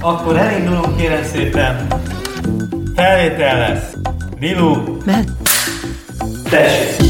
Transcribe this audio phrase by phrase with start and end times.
[0.00, 1.86] Akkor elindulunk kérem szépen.
[2.94, 3.92] Felvétel lesz.
[4.40, 4.96] Lilu.
[5.04, 5.28] Mert
[6.50, 7.06] Tessék.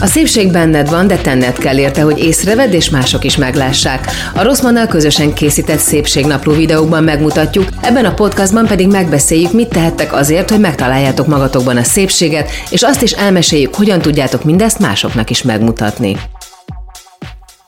[0.00, 4.10] a szépség benned van, de tenned kell érte, hogy észrevedd és mások is meglássák.
[4.34, 10.50] A Rosszmannal közösen készített szépségnapló videókban megmutatjuk, ebben a podcastban pedig megbeszéljük, mit tehettek azért,
[10.50, 16.16] hogy megtaláljátok magatokban a szépséget, és azt is elmeséljük, hogyan tudjátok mindezt másoknak is megmutatni.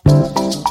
[0.08, 0.67] Thank you.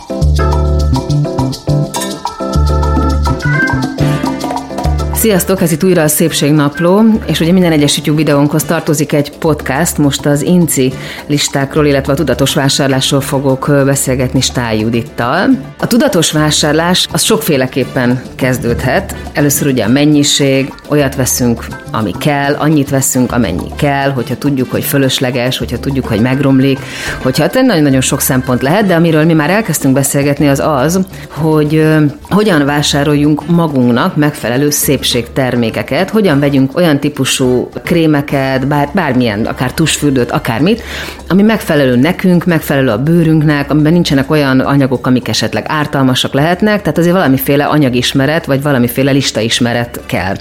[5.17, 9.98] Sziasztok, ez itt újra a Szépségnapló, és ugye minden egyes YouTube videónkhoz tartozik egy podcast,
[9.98, 10.93] most az INCI
[11.27, 15.49] listákról, illetve a tudatos vásárlásról fogok beszélgetni Stály Judittal.
[15.80, 19.16] A tudatos vásárlás az sokféleképpen kezdődhet.
[19.34, 24.84] Először ugye a mennyiség, olyat veszünk, ami kell, annyit veszünk, amennyi kell, hogyha tudjuk, hogy
[24.84, 26.79] fölösleges, hogyha tudjuk, hogy megromlik,
[27.21, 31.85] hogyha hát nagyon-nagyon sok szempont lehet, de amiről mi már elkezdtünk beszélgetni az az, hogy
[32.29, 34.70] hogyan vásároljunk magunknak megfelelő
[35.08, 40.84] szépségtermékeket, hogyan vegyünk olyan típusú krémeket, bár, bármilyen, akár tusfürdőt, akármit,
[41.27, 46.98] ami megfelelő nekünk, megfelelő a bőrünknek, amiben nincsenek olyan anyagok, amik esetleg ártalmasak lehetnek, tehát
[46.98, 50.35] azért valamiféle anyagismeret, vagy valamiféle listaismeret kell.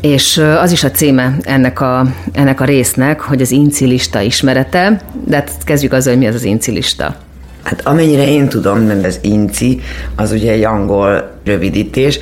[0.00, 5.00] És az is a címe ennek a, ennek a résznek, hogy az INCI lista ismerete,
[5.24, 7.16] de hát kezdjük azzal, hogy mi az az INCI lista.
[7.62, 9.80] Hát amennyire én tudom, nem ez INCI,
[10.16, 12.18] az ugye egy angol rövidítés,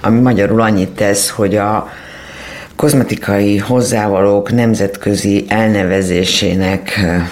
[0.00, 1.88] ami magyarul annyit tesz, hogy a
[2.76, 7.28] kozmetikai hozzávalók nemzetközi elnevezésének, eh,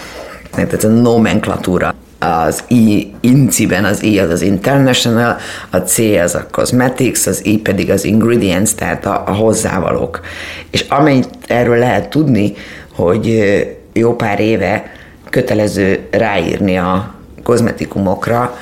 [0.51, 1.95] tehát a nomenklatúra.
[2.19, 5.37] Az I, INCI-ben az I az az International,
[5.71, 10.21] a C az a Cosmetics, az I pedig az Ingredients, tehát a, a hozzávalók.
[10.71, 12.53] És amennyit erről lehet tudni,
[12.95, 14.93] hogy eh, jó pár éve
[15.31, 18.57] kötelező ráírni a kozmetikumokra,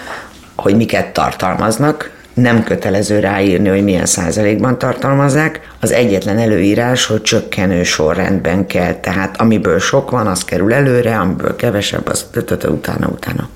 [0.56, 5.68] hogy miket tartalmaznak, nem kötelező ráírni, hogy milyen százalékban tartalmazzák.
[5.80, 11.56] Az egyetlen előírás, hogy csökkenő sorrendben kell, tehát amiből sok van, az kerül előre, amiből
[11.56, 12.26] kevesebb, az
[12.68, 13.48] utána, utána.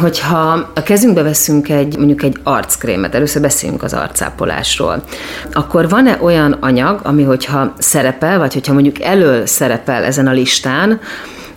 [0.00, 5.02] Hogyha a kezünkbe veszünk egy, mondjuk egy arckrémet, először beszéljünk az arcápolásról,
[5.52, 11.00] akkor van-e olyan anyag, ami hogyha szerepel, vagy hogyha mondjuk elől szerepel ezen a listán,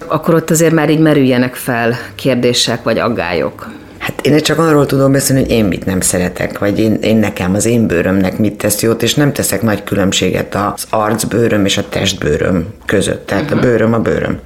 [0.08, 3.68] akkor ott azért már így merüljenek fel kérdések vagy aggályok.
[4.10, 7.54] Hát én csak arról tudom beszélni, hogy én mit nem szeretek, vagy én, én nekem,
[7.54, 11.90] az én bőrömnek mit tesz jót, és nem teszek nagy különbséget az arcbőröm és a
[11.90, 13.26] testbőröm között.
[13.26, 13.60] Tehát uh-huh.
[13.60, 14.40] a bőröm a bőröm.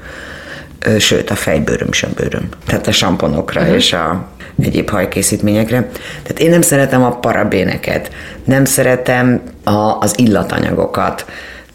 [0.99, 2.49] Sőt, a fejbőröm a bőröm.
[2.65, 3.75] Tehát a samponokra uh-huh.
[3.75, 4.27] és a
[4.61, 5.89] egyéb hajkészítményekre.
[6.23, 8.11] Tehát én nem szeretem a parabéneket,
[8.43, 11.25] nem szeretem a, az illatanyagokat,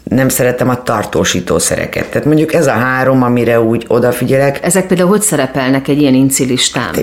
[0.09, 2.05] nem szeretem a tartósítószereket.
[2.05, 4.63] Tehát mondjuk ez a három, amire úgy odafigyelek.
[4.63, 6.95] Ezek például hogy szerepelnek egy ilyen inci listán?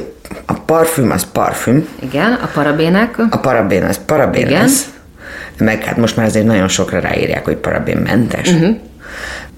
[0.47, 3.19] A parfüm az parfüm, Igen, a parabének.
[3.31, 4.63] a parabén az parabén Igen.
[4.63, 4.91] lesz,
[5.59, 8.49] meg hát most már azért nagyon sokra ráírják, hogy parabénmentes.
[8.51, 8.77] Uh-huh.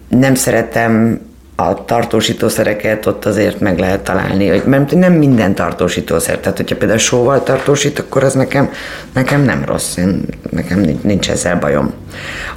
[0.09, 1.21] Nem szeretem
[1.61, 6.99] a tartósítószereket, ott azért meg lehet találni, hogy mert nem minden tartósítószer, tehát hogyha például
[6.99, 8.71] sóval tartósít, akkor az nekem,
[9.13, 11.93] nekem nem rossz, én, nekem nincs, ezzel bajom.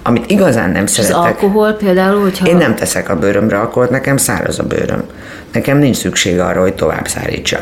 [0.01, 2.47] Amit igazán nem Az szeretek, alkohol például, hogyha...
[2.47, 5.03] én nem teszek a bőrömre alkoholt, nekem száraz a bőröm.
[5.51, 7.59] Nekem nincs szükség arra, hogy tovább szárítsa.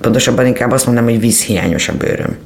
[0.00, 2.36] Pontosabban inkább azt mondom, hogy vízhiányos a bőröm.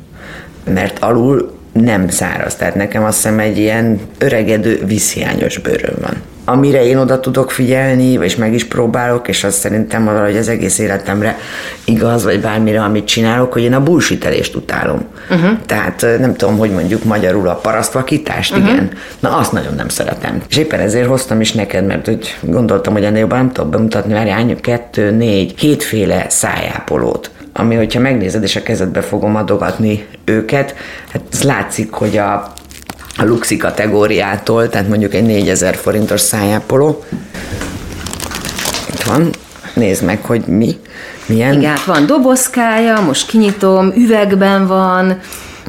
[0.65, 6.15] Mert alul nem száraz, tehát nekem azt hiszem egy ilyen öregedő, vízhiányos bőröm van.
[6.49, 10.79] Amire én oda tudok figyelni, és meg is próbálok, és azt szerintem valahogy az egész
[10.79, 11.39] életemre
[11.85, 15.05] igaz, vagy bármire, amit csinálok, hogy én a bullshitelést utálom.
[15.31, 15.51] Uh-huh.
[15.67, 18.69] Tehát nem tudom, hogy mondjuk magyarul a parasztvakítást, uh-huh.
[18.69, 18.91] igen.
[19.21, 20.43] Na, azt nagyon nem szeretem.
[20.49, 24.13] És éppen ezért hoztam is neked, mert hogy gondoltam, hogy ennél jobban nem tudok bemutatni,
[24.13, 30.75] várjál, kettő, négy, hétféle szájápolót ami, hogyha megnézed, és a kezedbe fogom adogatni őket,
[31.13, 32.35] hát ez látszik, hogy a,
[33.17, 37.05] a luxi kategóriától, tehát mondjuk egy 4000 forintos szájápoló,
[38.89, 39.31] itt van,
[39.75, 40.77] nézd meg, hogy mi,
[41.27, 41.53] milyen.
[41.53, 45.21] Igen, hát van dobozkája, most kinyitom, üvegben van,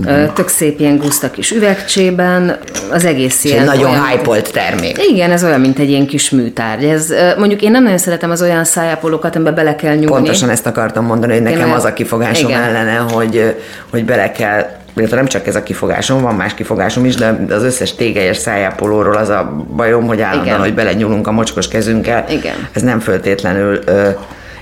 [0.05, 2.57] ö, tök szép ilyen guszta kis üvegcsében,
[2.91, 3.65] az egész És ilyen...
[3.65, 4.97] nagyon olyan- hype termék.
[5.09, 6.83] Igen, ez olyan, mint egy ilyen kis műtárgy.
[6.83, 10.05] Ez, mondjuk én nem nagyon szeretem az olyan szájápolókat, amiben bele kell nyúlni.
[10.05, 12.61] Pontosan ezt akartam mondani, hogy nekem az a kifogásom Igen.
[12.61, 13.55] ellene, hogy,
[13.89, 14.65] hogy bele kell
[14.95, 19.15] illetve nem csak ez a kifogásom, van más kifogásom is, de az összes tégelyes szájápolóról
[19.15, 20.59] az a bajom, hogy állandóan, Igen.
[20.59, 22.25] hogy belenyúlunk a mocskos kezünkkel.
[22.29, 22.67] Igen.
[22.71, 24.09] Ez nem föltétlenül ö,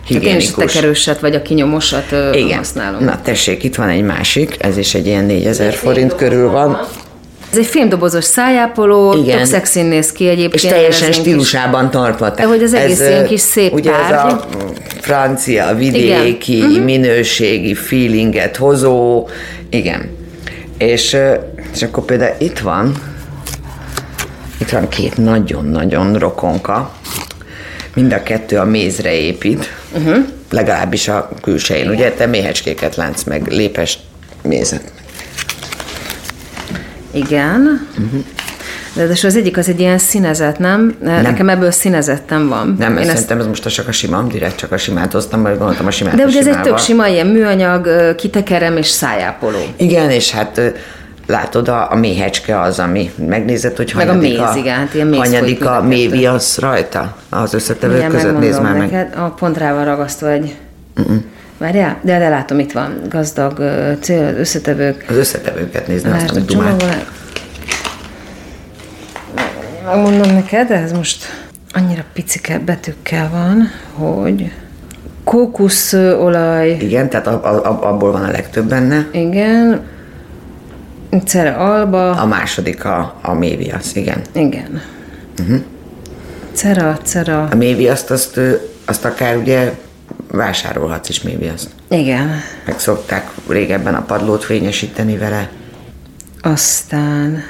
[0.06, 0.74] Hát én is higiénikus.
[0.74, 2.57] tekerőset vagy a kinyomosat Igen.
[2.57, 3.04] használom.
[3.04, 6.88] Na tessék, itt van egy másik, ez is egy ilyen 4000 forint körül van.
[7.52, 9.38] Ez egy fémdobozos szájápoló, Igen.
[9.38, 10.54] tök szexin néz ki egyébként.
[10.54, 12.31] És teljesen stílusában tartva.
[12.31, 14.46] Tehát hogy az egész ez, ilyen kis szép ugye ez a
[15.02, 16.69] francia, vidéki, Igen.
[16.69, 16.81] Mhm.
[16.81, 19.28] minőségi feelinget hozó,
[19.69, 20.10] igen.
[20.78, 21.18] És,
[21.74, 22.96] és akkor például itt van,
[24.58, 26.92] itt van két nagyon-nagyon rokonka,
[27.94, 30.26] mind a kettő a mézre épít, uh-huh.
[30.50, 31.90] legalábbis a külsején.
[31.90, 34.00] Ugye te méhecskéket látsz meg, lépes
[34.42, 34.92] mézet.
[37.12, 37.88] Igen.
[37.98, 38.24] Uh-huh.
[38.96, 40.96] De, de az egyik az egy ilyen színezet, nem?
[41.02, 41.22] nem.
[41.22, 42.76] Nekem ebből színezettem van.
[42.80, 45.58] Nem, Én ezt szerintem ez most csak a sima, direkt csak a simát hoztam, vagy
[45.58, 49.60] gondoltam a simát De a ugye ez egy tök sima, ilyen műanyag, kitekerem és szájápoló.
[49.76, 50.62] Igen, és hát
[51.25, 55.07] látod, a, a méhecske az, ami megnézed, hogy Meg a hanyadik méz, igen, hát ilyen
[55.07, 58.92] méz hanyadik a a méviasz rajta az összetevők Igen, között, nézd már meg.
[58.92, 60.56] neked, a pont rá van ragasztva egy...
[60.98, 61.16] Uh-uh.
[61.57, 63.62] Várjál, de, de látom, itt van gazdag
[64.00, 65.06] cél, összetevők.
[65.10, 67.04] Az összetevőket nézd, azt, Lásd, amit a csomagolás.
[69.86, 71.25] Megmondom neked, de ez most
[71.74, 74.51] annyira picike betűkkel van, hogy
[75.24, 79.07] kókuszolaj, Igen, tehát a, a, a, abból van a legtöbb benne.
[79.12, 79.81] igen,
[81.24, 84.22] cere alba, A második a, a méviasz, igen.
[84.32, 84.82] igen.
[85.40, 85.60] Uh-huh.
[86.54, 88.40] Cera, cera, A méviaszt azt,
[88.86, 89.74] azt akár ugye
[90.32, 91.70] vásárolhatsz is méviaszt.
[91.90, 92.32] igen.
[92.66, 95.50] Meg szokták régebben a padlót fényesíteni vele.
[96.42, 97.44] Aztán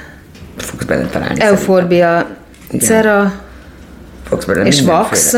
[0.56, 1.40] Fogsz benne találni.
[1.40, 2.26] euforbia,
[2.80, 3.32] cera,
[4.28, 5.36] Fogsz belőle És mindenféle- wax?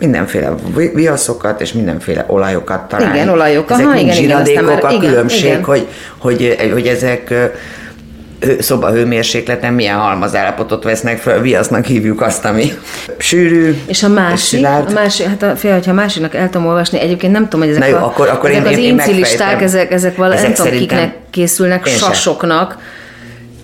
[0.00, 3.14] Mindenféle vi- viaszokat és mindenféle olajokat találni.
[3.14, 5.64] Igen, olajok, Ezek aha, mind igen, igen, zsiradékok, már- a igen, különbség, igen.
[5.64, 5.86] Hogy,
[6.18, 7.44] hogy, hogy ezek ö,
[8.40, 12.72] hő- szobahőmérsékleten milyen halmazállapotot vesznek föl, viasznak hívjuk azt, ami
[13.18, 17.00] sűrű, És a másik, a másik hát a, fél, hogyha a másiknak el tudom olvasni,
[17.00, 18.90] egyébként nem tudom, hogy ezek, Na jó, a, akkor- akkor ezek én- az én- én
[18.92, 22.12] incilisták, ezek, ezek, vala, Ezek nem tudom, kiknek készülnek, Én sem.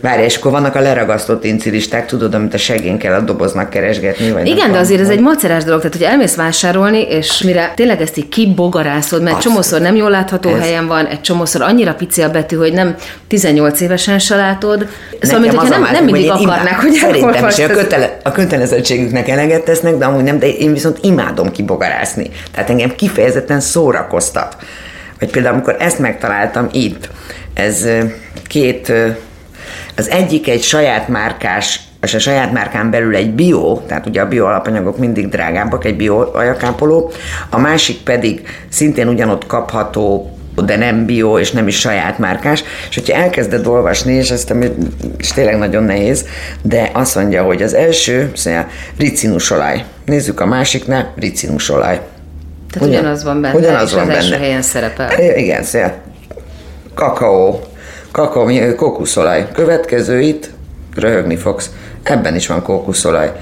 [0.02, 4.30] Várj, és akkor vannak a leragasztott incilisták, tudod, amit a segén kell a doboznak keresgetni?
[4.30, 7.72] Vagy Igen, de azért ez hogy- egy macerás dolog, tehát hogy elmész vásárolni, és mire
[7.76, 9.44] tényleg ezt így kibogarászod, mert Azt.
[9.44, 12.94] csomószor nem jól látható Ez- helyen van, egy csomószor annyira pici a betű, hogy nem
[13.28, 14.86] 18 évesen se látod.
[15.20, 16.80] Szóval, mint hogyha nem, nem mindig akarnák, imádom.
[16.80, 20.98] hogy Szerintem is, a, kötele, a kötelezettségüknek eleget tesznek, de amúgy nem, de én viszont
[21.02, 22.30] imádom kibogarászni.
[22.52, 24.56] Tehát engem kifejezetten szórakoztat.
[25.18, 27.08] Vagy például, amikor ezt megtaláltam itt,
[27.54, 27.86] ez
[28.46, 28.92] két,
[29.96, 34.28] az egyik egy saját márkás, és a saját márkán belül egy bio, tehát ugye a
[34.28, 37.12] bio alapanyagok mindig drágábbak, egy bio ajakápoló,
[37.50, 42.94] a másik pedig szintén ugyanott kapható de nem bio és nem is saját márkás, és
[42.94, 44.54] hogyha elkezded olvasni, és ezt
[45.18, 46.26] és tényleg nagyon nehéz,
[46.62, 48.66] de azt mondja, hogy az első, szóval
[48.98, 49.84] ricinusolaj.
[50.04, 52.00] Nézzük a másiknál, ricinusolaj.
[52.70, 54.42] Tehát ugyanaz van benne, ugyanaz és van az első benne.
[54.42, 55.10] helyen szerepel.
[55.36, 55.92] Igen, szóval
[56.94, 57.62] kakaó,
[58.12, 59.48] kakaó, mi- kókuszolaj.
[59.52, 60.50] Következő itt,
[60.94, 61.70] röhögni fogsz.
[62.02, 63.32] Ebben is van kókuszolaj.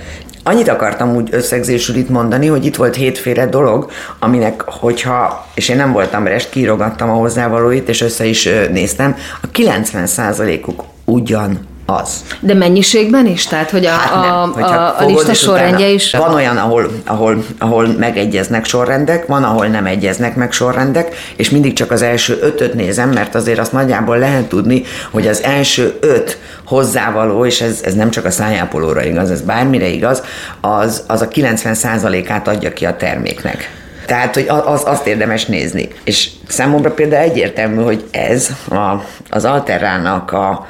[0.42, 5.76] Annyit akartam úgy összegzésül itt mondani, hogy itt volt hétféle dolog, aminek, hogyha, és én
[5.76, 11.58] nem voltam rest, kírogattam a hozzávalóit, és össze is néztem, a 90%-uk ugyan
[11.90, 12.24] az.
[12.40, 13.46] De mennyiségben is?
[13.46, 14.64] Tehát, hogy a, Hát a, nem,
[14.98, 16.10] a, lista sorrendje is...
[16.10, 21.72] Van olyan, ahol, ahol, ahol megegyeznek sorrendek, van, ahol nem egyeznek meg sorrendek, és mindig
[21.72, 26.38] csak az első ötöt nézem, mert azért azt nagyjából lehet tudni, hogy az első öt
[26.64, 30.22] hozzávaló, és ez, ez nem csak a szájápolóra igaz, ez bármire igaz,
[30.60, 33.78] az, az a 90%-át adja ki a terméknek.
[34.06, 35.88] Tehát, hogy az, azt érdemes nézni.
[36.04, 40.66] És számomra például egyértelmű, hogy ez a, az Alterrának a,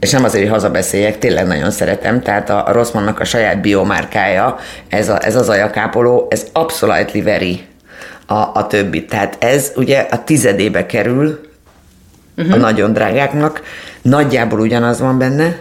[0.00, 4.58] és nem azért, hogy hazabeszéljek, tényleg nagyon szeretem, tehát a, a Rossmannnak a saját biomárkája,
[4.88, 7.60] ez, a, ez az ajakápoló, ez absolutely very
[8.26, 9.04] a, a többi.
[9.04, 11.40] Tehát ez ugye a tizedébe kerül
[12.36, 12.54] uh-huh.
[12.54, 13.62] a nagyon drágáknak,
[14.02, 15.56] nagyjából ugyanaz van benne,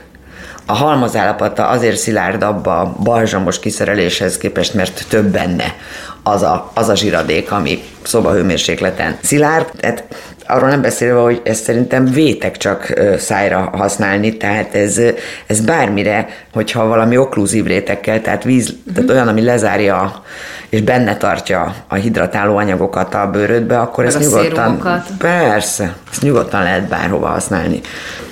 [0.70, 5.76] a halmazállapota azért szilárdabb a balzsamos kiszereléshez képest, mert több benne
[6.24, 9.66] az a, az a zsiradék, ami szobahőmérsékleten szilárd.
[9.80, 10.04] Tehát
[10.48, 15.02] arról nem beszélve, hogy ezt szerintem vétek csak szájra használni, tehát ez,
[15.48, 18.94] ez bármire, hogyha valami okluzív rétekkel, tehát víz, uh-huh.
[18.94, 20.24] tehát olyan, ami lezárja
[20.70, 24.50] és benne tartja a hidratáló anyagokat a bőrödbe, akkor Meg ezt nyugodtan...
[24.50, 25.08] szérumokat.
[25.18, 27.82] Persze, ezt nyugodtan lehet bárhova használni.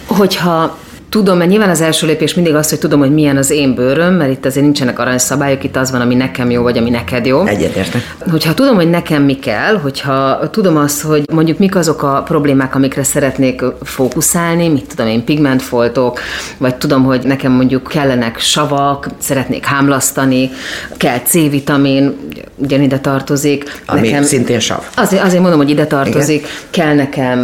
[0.07, 0.77] Hogyha
[1.09, 4.13] tudom, mert nyilván az első lépés mindig az, hogy tudom, hogy milyen az én bőröm,
[4.13, 7.45] mert itt azért nincsenek aranyszabályok, itt az van, ami nekem jó, vagy ami neked jó.
[7.45, 8.15] Egyetértek.
[8.31, 12.75] Hogyha tudom, hogy nekem mi kell, hogyha tudom azt, hogy mondjuk mik azok a problémák,
[12.75, 16.19] amikre szeretnék fókuszálni, mit tudom én, pigmentfoltok,
[16.57, 20.49] vagy tudom, hogy nekem mondjuk kellenek savak, szeretnék hámlasztani,
[20.97, 22.17] kell C-vitamin,
[22.55, 23.81] ugyanide tartozik.
[23.85, 24.83] Ami nekem, szintén sav.
[24.95, 26.51] Azért, azért mondom, hogy ide tartozik, Igen.
[26.69, 27.39] kell nekem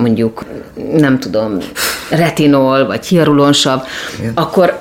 [0.00, 0.44] mondjuk,
[0.96, 1.58] nem tudom,
[2.10, 3.82] retinol, vagy hiarulonsav,
[4.34, 4.78] akkor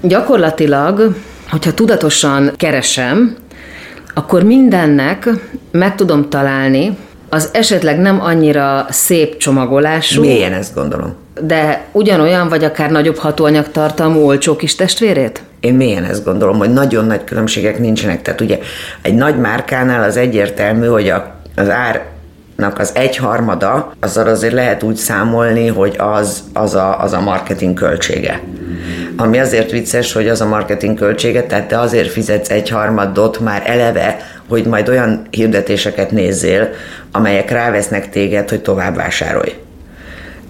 [0.00, 1.14] gyakorlatilag,
[1.50, 3.36] hogyha tudatosan keresem,
[4.14, 5.28] akkor mindennek
[5.70, 6.96] meg tudom találni
[7.32, 11.14] az esetleg nem annyira szép csomagolású, Mélyen ezt gondolom.
[11.40, 15.42] de ugyanolyan, vagy akár nagyobb hatóanyagtartalmú olcsó kis testvérét?
[15.60, 18.22] Én mélyen ezt gondolom, hogy nagyon nagy különbségek nincsenek.
[18.22, 18.58] Tehát ugye
[19.02, 21.68] egy nagy márkánál az egyértelmű, hogy a, az
[22.60, 27.74] árnak az egyharmada, azzal azért lehet úgy számolni, hogy az, az, a, az a marketing
[27.74, 28.40] költsége.
[29.16, 34.16] Ami azért vicces, hogy az a marketing költsége, tehát te azért fizetsz egyharmadot már eleve,
[34.48, 36.68] hogy majd olyan hirdetéseket nézzél,
[37.12, 39.52] amelyek rávesznek téged, hogy tovább vásárolj.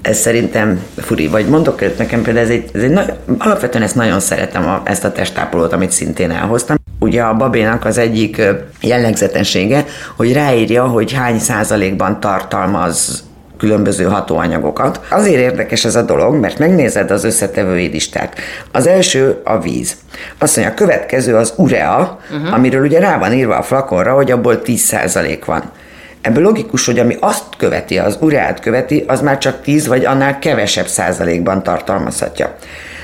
[0.03, 1.27] Ez szerintem furi.
[1.27, 4.81] Vagy mondok őt nekem például, ez egy, ez egy nagy, alapvetően ezt nagyon szeretem, a,
[4.85, 6.77] ezt a testápolót, amit szintén elhoztam.
[6.99, 8.43] Ugye a babénak az egyik
[8.81, 9.85] jellegzetessége,
[10.17, 13.29] hogy ráírja, hogy hány százalékban tartalmaz
[13.61, 15.01] különböző hatóanyagokat.
[15.11, 18.35] Azért érdekes ez a dolog, mert megnézed az összetevői listát.
[18.73, 19.97] Az első a víz.
[20.39, 22.55] Azt mondja, a következő az urea, uh-huh.
[22.55, 25.63] amiről ugye rá van írva a flakonra, hogy abból 10% van.
[26.23, 30.39] Ebből logikus, hogy ami azt követi, az ureát követi, az már csak 10 vagy annál
[30.39, 32.57] kevesebb százalékban tartalmazhatja.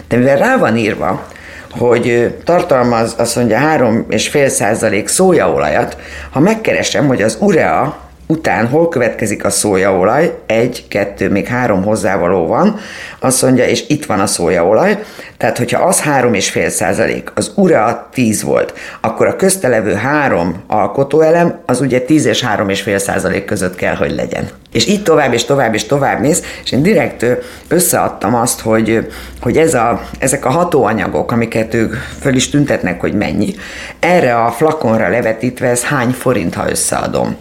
[0.08, 1.26] De mivel rá van írva,
[1.70, 5.96] hogy tartalmaz azt mondja 3,5 százalék szójaolajat,
[6.30, 12.46] ha megkeresem, hogy az urea után hol következik a szójaolaj, egy, kettő, még három hozzávaló
[12.46, 12.78] van,
[13.18, 14.98] azt mondja, és itt van a szójaolaj,
[15.36, 21.80] tehát hogyha az 3,5 százalék, az urea 10 volt, akkor a köztelevő három alkotóelem az
[21.80, 24.48] ugye 10 és 3,5 százalék között kell, hogy legyen.
[24.72, 27.26] És így tovább, és tovább, és tovább mész, és én direkt
[27.68, 29.06] összeadtam azt, hogy,
[29.40, 33.54] hogy ez a, ezek a hatóanyagok, amiket ők föl is tüntetnek, hogy mennyi,
[34.00, 37.36] erre a flakonra levetítve ez hány forint, ha összeadom.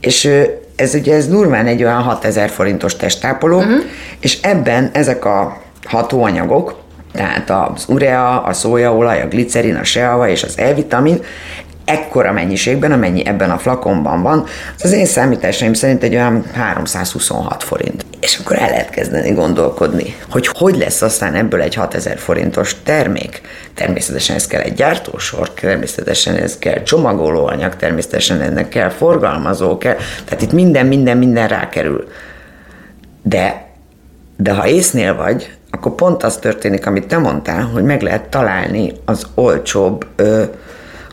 [0.00, 0.30] És
[0.76, 3.82] ez ugye ez durván egy olyan 6000 forintos testápoló, uh-huh.
[4.20, 6.78] és ebben ezek a hatóanyagok,
[7.12, 11.22] tehát az urea, a szójaolaj, a glicerin, a seava és az E-vitamin,
[11.90, 14.44] ekkora mennyiségben, amennyi ebben a flakonban van,
[14.76, 18.04] az az én számításaim szerint egy olyan 326 forint.
[18.20, 23.40] És akkor el lehet kezdeni gondolkodni, hogy hogy lesz aztán ebből egy 6000 forintos termék.
[23.74, 30.42] Természetesen ez kell egy gyártósor, természetesen ez kell csomagolóanyag, természetesen ennek kell forgalmazó, kell, tehát
[30.42, 32.08] itt minden, minden, minden rákerül.
[33.22, 33.64] De,
[34.36, 38.92] de ha észnél vagy, akkor pont az történik, amit te mondtál, hogy meg lehet találni
[39.04, 40.42] az olcsóbb ö,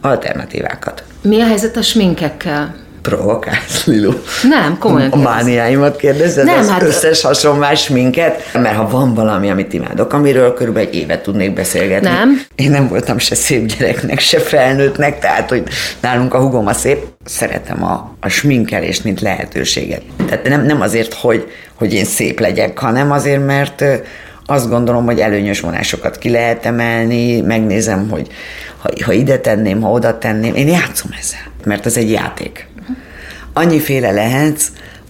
[0.02, 1.04] alternatívákat.
[1.22, 2.76] Mi a helyzet a sminkekkel?
[3.02, 4.12] Provokálsz, Lilu?
[4.50, 6.46] Nem, komolyan A mániáimat kérdezed?
[6.46, 8.54] Nem, az hát- összes hasonlás minket?
[8.54, 12.08] Mert ha van valami, amit imádok, amiről körülbelül egy évet tudnék beszélgetni.
[12.10, 12.42] Nem.
[12.56, 15.64] Én nem voltam se szép gyereknek, se felnőttnek, tehát, hogy
[16.02, 17.06] nálunk a hugom a szép.
[17.26, 20.02] Szeretem a, a sminkelést, mint lehetőséget.
[20.28, 23.84] Tehát nem, nem azért, hogy, hogy én szép legyek, hanem azért, mert
[24.50, 28.28] azt gondolom, hogy előnyös vonásokat ki lehet emelni, megnézem, hogy
[28.78, 32.68] ha, ha ide tenném, ha oda tenném, én játszom ezzel, mert ez egy játék.
[33.54, 34.68] Annyiféle lehetsz,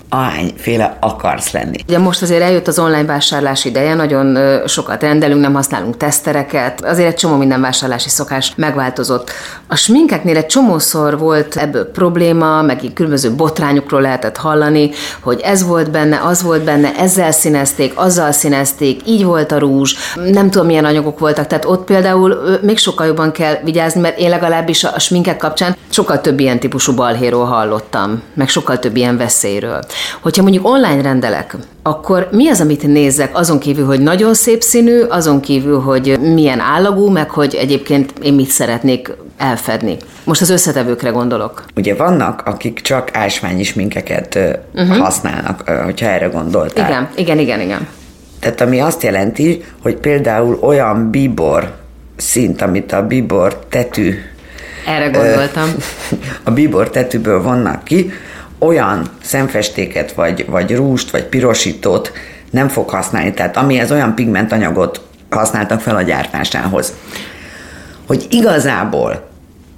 [0.09, 1.77] ahányféle akarsz lenni.
[1.87, 4.37] Ugye most azért eljött az online vásárlás ideje, nagyon
[4.67, 9.31] sokat rendelünk, nem használunk tesztereket, azért egy csomó minden vásárlási szokás megváltozott.
[9.67, 15.65] A sminkeknél egy csomószor volt ebből probléma, meg így különböző botrányokról lehetett hallani, hogy ez
[15.65, 20.67] volt benne, az volt benne, ezzel színezték, azzal színezték, így volt a rúzs, nem tudom
[20.67, 24.99] milyen anyagok voltak, tehát ott például még sokkal jobban kell vigyázni, mert én legalábbis a
[24.99, 29.83] sminkek kapcsán sokkal több ilyen típusú balhéról hallottam, meg sokkal több ilyen veszélyről.
[30.19, 35.01] Hogyha mondjuk online rendelek, akkor mi az, amit nézzek, azon kívül, hogy nagyon szép színű,
[35.01, 39.97] azon kívül, hogy milyen állagú, meg hogy egyébként én mit szeretnék elfedni.
[40.23, 41.63] Most az összetevőkre gondolok.
[41.75, 44.39] Ugye vannak, akik csak ásványi sminkeket
[44.73, 44.97] uh-huh.
[44.97, 46.89] használnak, ö, hogyha erre gondoltál.
[46.89, 47.87] Igen, igen, igen, igen.
[48.39, 51.75] Tehát ami azt jelenti, hogy például olyan bíbor
[52.15, 54.15] szint, amit a bíbor tetű
[54.87, 55.69] Erre gondoltam.
[56.43, 58.11] a bíbor tetűből vannak ki,
[58.59, 62.11] olyan szemfestéket, vagy, vagy rúst, vagy pirosítót
[62.49, 63.33] nem fog használni.
[63.33, 66.93] Tehát amihez olyan pigmentanyagot használtak fel a gyártásához.
[68.07, 69.27] Hogy igazából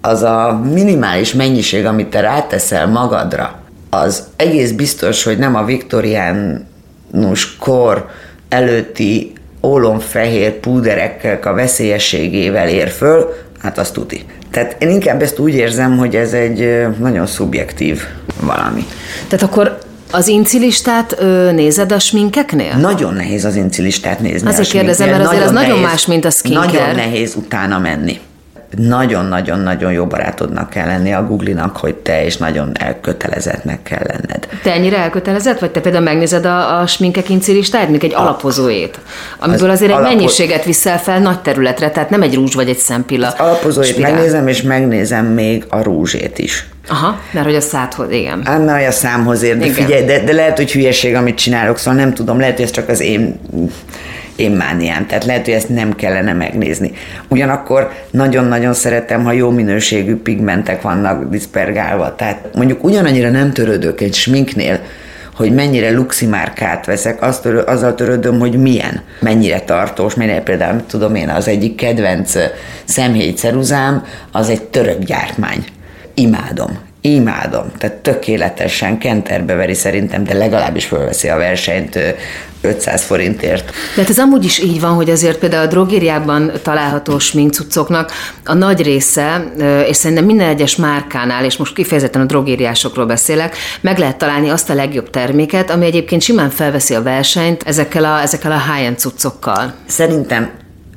[0.01, 3.59] az a minimális mennyiség, amit te ráteszel magadra,
[3.89, 8.09] az egész biztos, hogy nem a viktoriánus kor
[8.49, 14.25] előtti ólomfehér púderekkel a veszélyességével ér föl, hát azt tuti.
[14.51, 18.01] Tehát én inkább ezt úgy érzem, hogy ez egy nagyon szubjektív
[18.39, 18.85] valami.
[19.27, 19.77] Tehát akkor
[20.11, 22.75] az incilistát ö, nézed a sminkeknél?
[22.75, 24.47] Nagyon nehéz az incilistát nézni.
[24.47, 26.65] Azért kérdezem, mert azért az nagyon más, mint a skincare.
[26.65, 28.19] Nagyon nehéz utána menni.
[28.77, 34.47] Nagyon-nagyon-nagyon jó barátodnak kell lenni a Google-nak, hogy te és nagyon elkötelezettnek kell lenned.
[34.63, 38.99] Te ennyire elkötelezett, vagy te például megnézed a, a sminkek incilistáját, mint egy alapozóét,
[39.39, 42.77] amiből azért egy alapos- mennyiséget viszel fel nagy területre, tehát nem egy rúzs vagy egy
[42.77, 43.27] szempilla.
[43.27, 44.11] Az alapozóit spirál.
[44.11, 46.67] megnézem, és megnézem még a rúzsét is.
[46.87, 48.41] Aha, mert hogy a szádhoz, igen.
[48.45, 51.99] Hát, mert a számhoz ér, de figyelj, de, de lehet, hogy hülyeség, amit csinálok, szóval
[51.99, 53.39] nem tudom, lehet, hogy ez csak az én
[54.39, 56.91] én mániám, tehát lehet, hogy ezt nem kellene megnézni.
[57.27, 64.13] Ugyanakkor nagyon-nagyon szeretem, ha jó minőségű pigmentek vannak diszpergálva, tehát mondjuk ugyanannyira nem törődök egy
[64.13, 64.79] sminknél,
[65.35, 70.85] hogy mennyire luxi márkát veszek, azt törö, azzal törődöm, hogy milyen, mennyire tartós, mennyire például,
[70.87, 72.33] tudom én, az egyik kedvenc
[72.83, 75.63] szemhéj ceruzám, az egy török gyártmány.
[76.13, 76.88] Imádom.
[77.01, 77.71] Imádom.
[77.77, 82.09] Tehát tökéletesen kenterbe veri szerintem, de legalábbis fölveszi a versenyt ö,
[82.61, 83.65] 500 forintért.
[83.95, 88.11] De hát ez amúgy is így van, hogy azért például a drogériában található sminkcuccoknak
[88.45, 89.51] a nagy része,
[89.87, 94.69] és szerintem minden egyes márkánál, és most kifejezetten a drogériásokról beszélek, meg lehet találni azt
[94.69, 99.73] a legjobb terméket, ami egyébként simán felveszi a versenyt ezekkel a, ezekkel a high-end cuccokkal.
[99.85, 100.51] Szerintem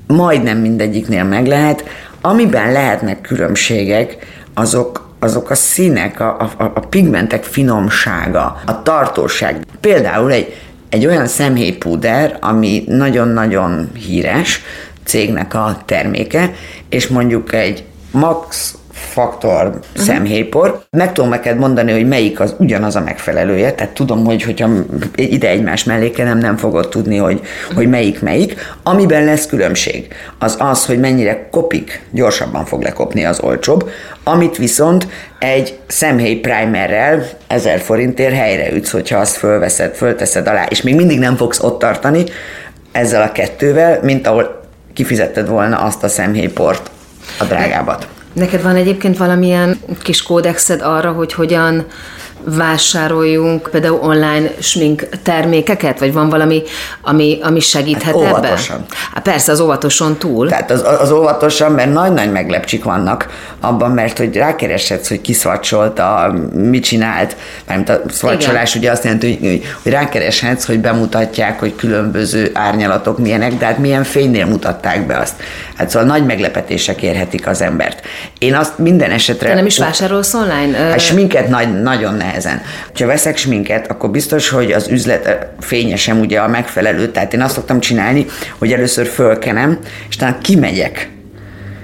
[0.06, 1.84] majdnem mindegyiknél meg lehet.
[2.20, 4.16] Amiben lehetnek különbségek,
[4.54, 9.66] azok azok a színek, a, a, a pigmentek finomsága, a tartóság.
[9.80, 10.56] Például egy,
[10.88, 14.62] egy olyan szemhéjpúder, ami nagyon-nagyon híres
[15.04, 16.52] cégnek a terméke,
[16.88, 19.82] és mondjuk egy Max faktor uh-huh.
[19.94, 20.82] szemhéjpor.
[20.90, 24.68] Meg tudom neked mondani, hogy melyik az ugyanaz a megfelelője, tehát tudom, hogy hogyha
[25.14, 27.40] ide egymás mellé kenem, nem fogod tudni, hogy,
[27.74, 28.54] hogy melyik melyik.
[28.82, 33.90] Amiben lesz különbség, az az, hogy mennyire kopik, gyorsabban fog lekopni az olcsóbb,
[34.24, 35.06] amit viszont
[35.38, 41.18] egy szemhéj primerrel 1000 forintért helyre ütsz, hogyha azt fölveszed, fölteszed alá, és még mindig
[41.18, 42.24] nem fogsz ott tartani
[42.92, 44.60] ezzel a kettővel, mint ahol
[44.92, 46.90] kifizetted volna azt a szemhéjport,
[47.38, 48.08] a drágábbat.
[48.32, 51.84] Neked van egyébként valamilyen kis kódexed arra, hogy hogyan
[52.44, 56.62] vásároljunk például online smink termékeket, vagy van valami,
[57.02, 58.28] ami, ami segíthet Hát ebben?
[58.28, 58.84] óvatosan.
[59.14, 60.48] Hát persze, az óvatoson túl.
[60.48, 63.28] Tehát az, az óvatosan, mert nagy-nagy meglepcsik vannak
[63.60, 69.62] abban, mert hogy rákereshetsz, hogy kiszvacsolta, mit csinált, mert a szvacsolás ugye azt jelenti, hogy,
[69.82, 75.34] hogy rákereshetsz, hogy bemutatják, hogy különböző árnyalatok milyenek, de hát milyen fénynél mutatták be azt.
[75.76, 78.00] Hát szóval nagy meglepetések érhetik az embert.
[78.38, 79.48] Én azt minden esetre...
[79.48, 80.78] Te nem is vásárolsz online?
[80.78, 82.60] Hát sminket nagy, nagyon nehezen.
[82.98, 87.06] Ha veszek sminket, akkor biztos, hogy az üzlet ö, fényesem ugye a megfelelő.
[87.06, 88.26] Tehát én azt szoktam csinálni,
[88.58, 91.10] hogy először fölkenem, és talán kimegyek.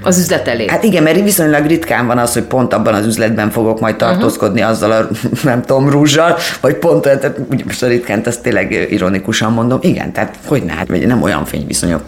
[0.02, 0.66] Az üzlet elé.
[0.68, 4.60] Hát igen, mert viszonylag ritkán van az, hogy pont abban az üzletben fogok majd tartózkodni
[4.60, 4.74] uh-huh.
[4.74, 5.08] azzal a,
[5.42, 9.78] nem tudom, rúzsal, vagy pont, tehát ugye most a ritkán, ezt tényleg ironikusan mondom.
[9.82, 12.02] Igen, tehát hogy ne, hát nem olyan fényviszonyok.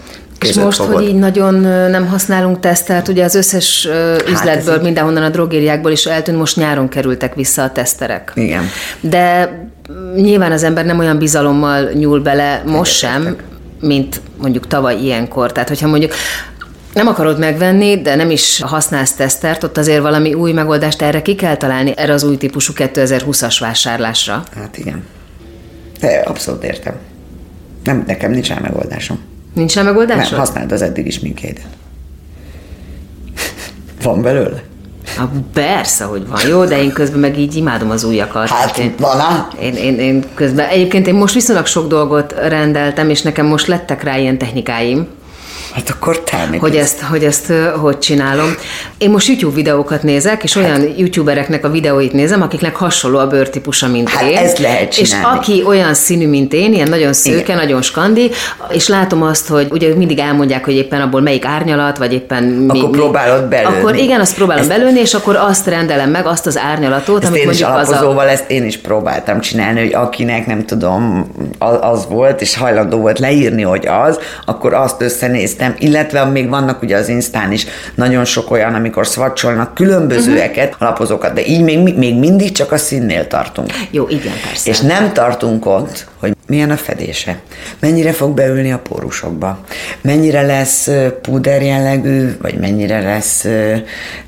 [0.48, 0.94] És most, fogod.
[0.94, 1.55] hogy így nagyon
[1.90, 6.57] nem használunk tesztelt, ugye az összes ez üzletből, így- mindenhonnan a drogériákból is eltűnt, most
[6.57, 8.33] nyáron kerültek vissza a teszterek.
[8.35, 8.64] Igen.
[9.00, 9.53] De
[9.92, 13.37] mm, nyilván az ember nem olyan bizalommal nyúl bele most sem,
[13.81, 15.53] mint mondjuk tavaly ilyenkor.
[15.53, 16.12] Tehát, hogyha mondjuk
[16.94, 21.35] nem akarod megvenni, de nem is használsz tesztert, ott azért valami új megoldást erre ki
[21.35, 24.42] kell találni, erre az új típusú 2020-as vásárlásra.
[24.57, 25.05] Hát igen.
[26.00, 26.94] De abszolút értem.
[27.85, 29.18] Nem, nekem nincs rá megoldásom.
[29.55, 30.39] Nincs rá Nem, megoldásod?
[30.39, 31.67] használd az eddigi sminkjeidet.
[34.03, 34.63] Van belőle?
[35.19, 36.41] Ah, persze, hogy van.
[36.49, 38.49] Jó, de én közben meg így imádom az újakat.
[38.49, 43.23] Hát, én, van én, én, én közben, egyébként én most viszonylag sok dolgot rendeltem, és
[43.23, 45.07] nekem most lettek rá ilyen technikáim,
[45.74, 46.61] Hát akkor termék.
[46.61, 48.54] hogy ezt, hogy ezt hogy csinálom.
[48.98, 53.88] Én most YouTube videókat nézek, és olyan youtubereknek a videóit nézem, akiknek hasonló a bőrtípusa,
[53.88, 54.37] mint Hát én.
[54.37, 55.38] ezt lehet És csinálni.
[55.38, 57.56] aki olyan színű, mint én, ilyen nagyon szőke, Igen.
[57.56, 58.30] nagyon skandi,
[58.68, 62.78] és látom azt, hogy ugye mindig elmondják, hogy éppen abból melyik árnyalat, vagy éppen mi,
[62.80, 63.76] Akkor próbálod belőni.
[63.78, 67.37] Akkor igen, azt próbálom Ezt- belőni, és akkor azt rendelem meg, azt az árnyalatot, amit
[67.42, 67.92] én is mondjuk az a...
[67.92, 72.98] alapozóval ezt én is próbáltam csinálni, hogy akinek nem tudom, az, az volt, és hajlandó
[72.98, 74.96] volt leírni, hogy az, akkor azt
[75.61, 80.73] összenéztem, illetve még vannak ugye az Instán is nagyon sok olyan, amikor szvacsolnak különbözőeket, Mhm.
[80.73, 80.87] uh-huh.
[80.88, 83.70] alapozókat, de így még, még mindig csak a színnél tartunk.
[83.90, 84.70] Jó, igen, persze.
[84.70, 87.38] És nem tartunk ott, hogy milyen a fedése,
[87.81, 89.61] mennyire fog beülni a pórusokba,
[90.01, 93.46] mennyire lesz ö, púder jellegű, vagy mennyire lesz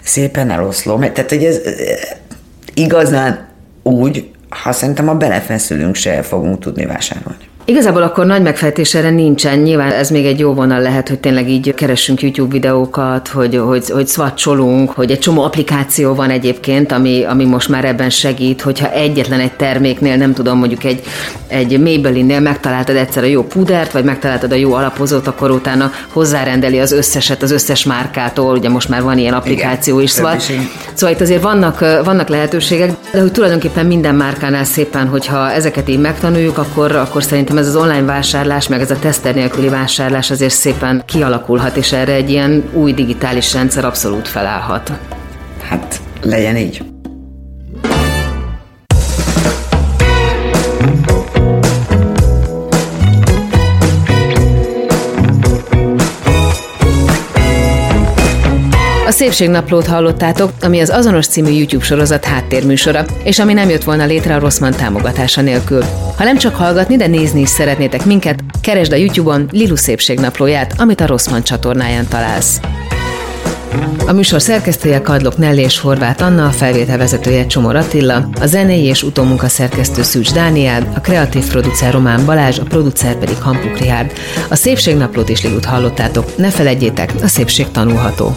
[0.02, 0.98] szépen eloszló.
[0.98, 1.60] Tehát, hogy ez
[2.74, 3.48] igazán
[3.82, 7.44] úgy, ha szerintem a belefeszülünk se fogunk tudni vásárolni.
[7.64, 9.58] Igazából akkor nagy megfejtés erre nincsen.
[9.58, 13.90] Nyilván ez még egy jó vonal lehet, hogy tényleg így keressünk YouTube videókat, hogy, hogy,
[13.90, 18.90] hogy swatcholunk, hogy egy csomó applikáció van egyébként, ami, ami most már ebben segít, hogyha
[18.90, 21.02] egyetlen egy terméknél, nem tudom, mondjuk egy,
[21.46, 26.80] egy Maybelline-nél megtaláltad egyszer a jó pudert, vagy megtaláltad a jó alapozót, akkor utána hozzárendeli
[26.80, 30.38] az összeset az összes márkától, ugye most már van ilyen applikáció Igen, is, szóval,
[30.94, 35.98] szóval itt azért vannak, vannak lehetőségek, de hogy tulajdonképpen minden márkánál szépen, hogyha ezeket így
[35.98, 40.52] megtanuljuk, akkor, akkor szerintem ez az online vásárlás, meg ez a teszter nélküli vásárlás azért
[40.52, 44.92] szépen kialakulhat, és erre egy ilyen új digitális rendszer abszolút felállhat.
[45.62, 46.91] Hát legyen így.
[59.22, 64.34] Szépségnaplót hallottátok, ami az azonos című YouTube sorozat háttérműsora, és ami nem jött volna létre
[64.34, 65.84] a Rosszman támogatása nélkül.
[66.16, 71.00] Ha nem csak hallgatni, de nézni is szeretnétek minket, keresd a YouTube-on Lilu Szépségnaplóját, amit
[71.00, 72.60] a Rosszman csatornáján találsz.
[74.06, 79.02] A műsor szerkesztője Kadlok Nelly és Horváth Anna, a felvételvezetője Csomor Attila, a zenei és
[79.02, 84.12] utómunka szerkesztő Szűcs Dániel, a kreatív producer Román Balázs, a producer pedig Hampuk Rihárd.
[84.48, 88.36] A Szépségnaplót is Lilut hallottátok, ne felejtjétek, a szépség tanulható.